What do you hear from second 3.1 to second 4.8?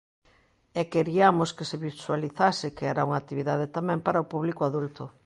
actividade tamén para o público